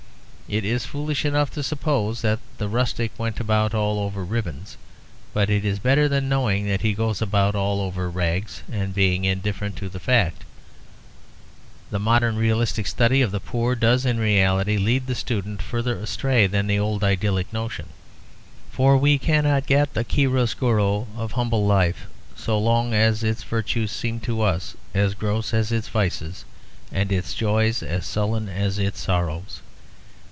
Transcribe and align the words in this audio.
It 0.53 0.65
is 0.65 0.85
foolish 0.85 1.23
enough 1.23 1.49
to 1.51 1.63
suppose 1.63 2.23
that 2.23 2.39
the 2.57 2.67
rustic 2.67 3.17
went 3.17 3.39
about 3.39 3.73
all 3.73 3.99
over 4.01 4.21
ribbons, 4.21 4.75
but 5.33 5.49
it 5.49 5.63
is 5.63 5.79
better 5.79 6.09
than 6.09 6.27
knowing 6.27 6.67
that 6.67 6.81
he 6.81 6.91
goes 6.91 7.21
about 7.21 7.55
all 7.55 7.79
over 7.79 8.09
rags 8.09 8.61
and 8.69 8.93
being 8.93 9.23
indifferent 9.23 9.77
to 9.77 9.87
the 9.87 9.97
fact. 10.01 10.43
The 11.89 11.99
modern 12.01 12.35
realistic 12.35 12.85
study 12.87 13.21
of 13.21 13.31
the 13.31 13.39
poor 13.39 13.75
does 13.75 14.05
in 14.05 14.17
reality 14.19 14.75
lead 14.77 15.07
the 15.07 15.15
student 15.15 15.61
further 15.61 15.97
astray 15.97 16.47
than 16.47 16.67
the 16.67 16.77
old 16.79 17.01
idyllic 17.01 17.53
notion. 17.53 17.85
For 18.73 18.97
we 18.97 19.17
cannot 19.17 19.65
get 19.67 19.93
the 19.93 20.03
chiaroscuro 20.03 21.07
of 21.15 21.31
humble 21.31 21.65
life 21.65 22.07
so 22.35 22.59
long 22.59 22.93
as 22.93 23.23
its 23.23 23.41
virtues 23.43 23.93
seem 23.93 24.19
to 24.27 24.41
us 24.41 24.75
as 24.93 25.13
gross 25.13 25.53
as 25.53 25.71
its 25.71 25.87
vices 25.87 26.43
and 26.91 27.09
its 27.09 27.33
joys 27.35 27.81
as 27.81 28.05
sullen 28.05 28.49
as 28.49 28.79
its 28.79 28.99
sorrows. 28.99 29.61